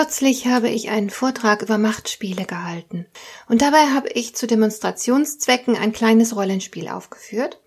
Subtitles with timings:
[0.00, 3.04] Kürzlich habe ich einen Vortrag über Machtspiele gehalten
[3.50, 7.60] und dabei habe ich zu Demonstrationszwecken ein kleines Rollenspiel aufgeführt.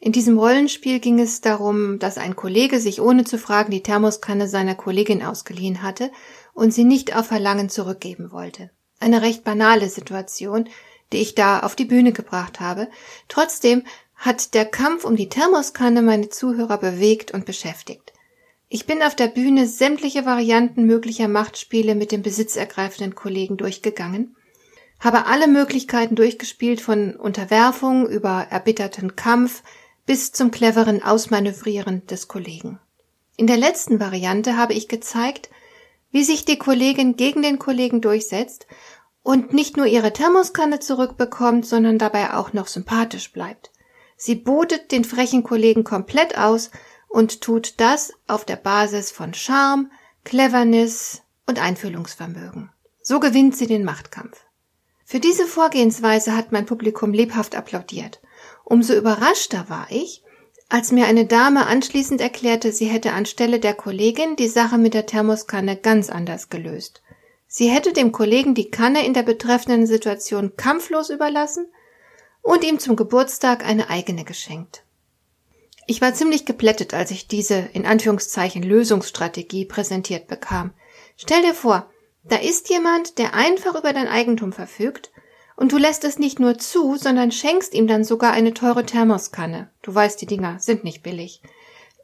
[0.00, 4.48] In diesem Rollenspiel ging es darum, dass ein Kollege sich ohne zu fragen die Thermoskanne
[4.48, 6.10] seiner Kollegin ausgeliehen hatte
[6.54, 8.70] und sie nicht auf Verlangen zurückgeben wollte.
[8.98, 10.68] Eine recht banale Situation,
[11.12, 12.88] die ich da auf die Bühne gebracht habe.
[13.28, 13.84] Trotzdem
[14.16, 18.12] hat der Kampf um die Thermoskanne meine Zuhörer bewegt und beschäftigt.
[18.68, 24.36] Ich bin auf der Bühne sämtliche Varianten möglicher Machtspiele mit dem besitzergreifenden Kollegen durchgegangen,
[24.98, 29.62] habe alle Möglichkeiten durchgespielt von Unterwerfung über erbitterten Kampf
[30.04, 32.80] bis zum cleveren Ausmanövrieren des Kollegen.
[33.36, 35.50] In der letzten Variante habe ich gezeigt,
[36.10, 38.66] wie sich die Kollegin gegen den Kollegen durchsetzt
[39.22, 43.70] und nicht nur ihre Thermoskanne zurückbekommt, sondern dabei auch noch sympathisch bleibt.
[44.16, 46.70] Sie botet den frechen Kollegen komplett aus
[47.08, 49.90] und tut das auf der Basis von Charme,
[50.24, 52.70] Cleverness und Einfühlungsvermögen.
[53.02, 54.44] So gewinnt sie den Machtkampf.
[55.04, 58.20] Für diese Vorgehensweise hat mein Publikum lebhaft applaudiert.
[58.64, 60.24] Umso überraschter war ich,
[60.68, 65.06] als mir eine Dame anschließend erklärte, sie hätte anstelle der Kollegin die Sache mit der
[65.06, 67.02] Thermoskanne ganz anders gelöst.
[67.46, 71.68] Sie hätte dem Kollegen die Kanne in der betreffenden Situation kampflos überlassen
[72.42, 74.82] und ihm zum Geburtstag eine eigene geschenkt.
[75.86, 80.72] Ich war ziemlich geplättet, als ich diese in Anführungszeichen Lösungsstrategie präsentiert bekam.
[81.16, 81.90] Stell dir vor,
[82.24, 85.12] da ist jemand, der einfach über dein Eigentum verfügt,
[85.54, 89.70] und du lässt es nicht nur zu, sondern schenkst ihm dann sogar eine teure Thermoskanne.
[89.80, 91.40] Du weißt, die Dinger sind nicht billig.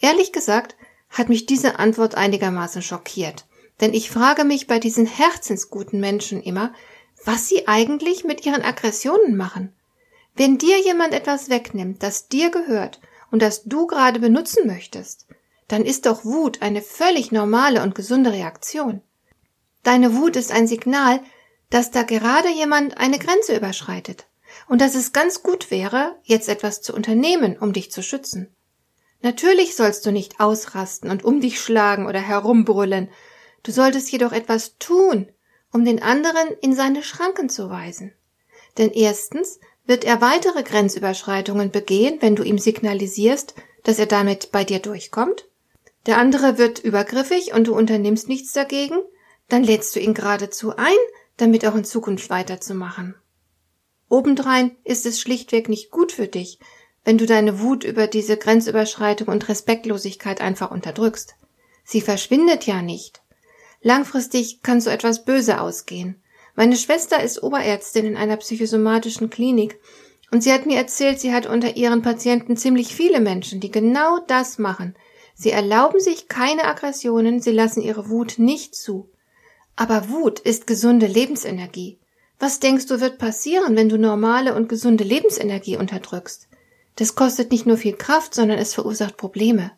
[0.00, 0.76] Ehrlich gesagt
[1.08, 3.46] hat mich diese Antwort einigermaßen schockiert.
[3.80, 6.72] Denn ich frage mich bei diesen herzensguten Menschen immer,
[7.24, 9.72] was sie eigentlich mit ihren Aggressionen machen.
[10.36, 15.26] Wenn dir jemand etwas wegnimmt, das dir gehört, und das du gerade benutzen möchtest,
[15.68, 19.02] dann ist doch Wut eine völlig normale und gesunde Reaktion.
[19.82, 21.20] Deine Wut ist ein Signal,
[21.70, 24.26] dass da gerade jemand eine Grenze überschreitet
[24.68, 28.54] und dass es ganz gut wäre, jetzt etwas zu unternehmen, um dich zu schützen.
[29.22, 33.10] Natürlich sollst du nicht ausrasten und um dich schlagen oder herumbrüllen,
[33.62, 35.30] du solltest jedoch etwas tun,
[35.72, 38.12] um den anderen in seine Schranken zu weisen.
[38.78, 44.64] Denn erstens wird er weitere Grenzüberschreitungen begehen, wenn du ihm signalisierst, dass er damit bei
[44.64, 45.46] dir durchkommt?
[46.06, 48.96] Der andere wird übergriffig und du unternimmst nichts dagegen?
[49.48, 50.96] Dann lädst du ihn geradezu ein,
[51.36, 53.14] damit auch in Zukunft weiterzumachen.
[54.08, 56.58] Obendrein ist es schlichtweg nicht gut für dich,
[57.04, 61.34] wenn du deine Wut über diese Grenzüberschreitung und Respektlosigkeit einfach unterdrückst.
[61.84, 63.22] Sie verschwindet ja nicht.
[63.82, 66.19] Langfristig kann so etwas böse ausgehen.
[66.54, 69.78] Meine Schwester ist Oberärztin in einer psychosomatischen Klinik
[70.30, 74.18] und sie hat mir erzählt, sie hat unter ihren Patienten ziemlich viele Menschen, die genau
[74.26, 74.94] das machen.
[75.34, 79.08] Sie erlauben sich keine Aggressionen, sie lassen ihre Wut nicht zu.
[79.74, 81.98] Aber Wut ist gesunde Lebensenergie.
[82.38, 86.48] Was denkst du wird passieren, wenn du normale und gesunde Lebensenergie unterdrückst?
[86.96, 89.72] Das kostet nicht nur viel Kraft, sondern es verursacht Probleme.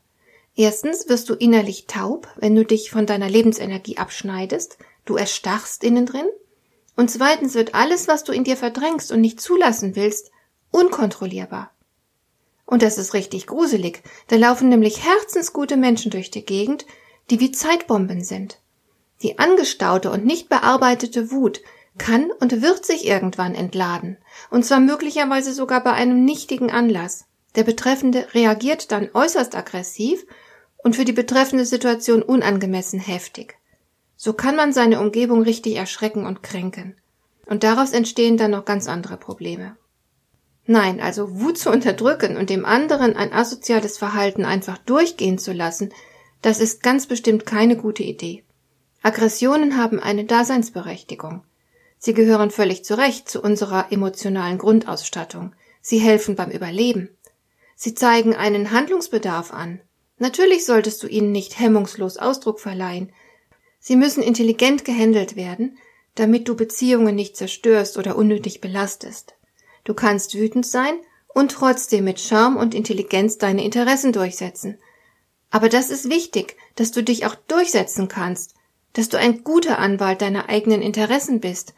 [0.54, 6.06] Erstens wirst du innerlich taub, wenn du dich von deiner Lebensenergie abschneidest, du erstarrst innen
[6.06, 6.26] drin.
[6.96, 10.30] Und zweitens wird alles, was du in dir verdrängst und nicht zulassen willst,
[10.70, 11.70] unkontrollierbar.
[12.66, 14.02] Und das ist richtig gruselig.
[14.28, 16.86] Da laufen nämlich herzensgute Menschen durch die Gegend,
[17.30, 18.60] die wie Zeitbomben sind.
[19.22, 21.60] Die angestaute und nicht bearbeitete Wut
[21.98, 24.16] kann und wird sich irgendwann entladen,
[24.50, 27.26] und zwar möglicherweise sogar bei einem nichtigen Anlass.
[27.54, 30.24] Der Betreffende reagiert dann äußerst aggressiv
[30.78, 33.58] und für die betreffende Situation unangemessen heftig.
[34.24, 36.94] So kann man seine Umgebung richtig erschrecken und kränken.
[37.46, 39.76] Und daraus entstehen dann noch ganz andere Probleme.
[40.64, 45.92] Nein, also Wut zu unterdrücken und dem anderen ein asoziales Verhalten einfach durchgehen zu lassen,
[46.40, 48.44] das ist ganz bestimmt keine gute Idee.
[49.02, 51.42] Aggressionen haben eine Daseinsberechtigung.
[51.98, 55.52] Sie gehören völlig zu Recht zu unserer emotionalen Grundausstattung.
[55.80, 57.08] Sie helfen beim Überleben.
[57.74, 59.80] Sie zeigen einen Handlungsbedarf an.
[60.18, 63.12] Natürlich solltest du ihnen nicht hemmungslos Ausdruck verleihen,
[63.84, 65.76] Sie müssen intelligent gehandelt werden,
[66.14, 69.34] damit du Beziehungen nicht zerstörst oder unnötig belastest.
[69.82, 70.94] Du kannst wütend sein
[71.34, 74.78] und trotzdem mit Charme und Intelligenz deine Interessen durchsetzen.
[75.50, 78.54] Aber das ist wichtig, dass du dich auch durchsetzen kannst,
[78.92, 81.74] dass du ein guter Anwalt deiner eigenen Interessen bist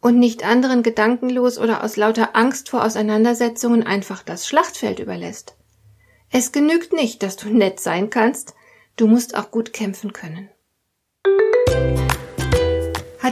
[0.00, 5.56] und nicht anderen gedankenlos oder aus lauter Angst vor Auseinandersetzungen einfach das Schlachtfeld überlässt.
[6.30, 8.54] Es genügt nicht, dass du nett sein kannst,
[8.94, 10.50] du musst auch gut kämpfen können.